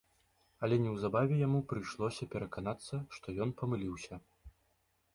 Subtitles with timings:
[0.67, 4.15] Але неўзабаве яму прыйшлося пераканацца, што ён памыліўся.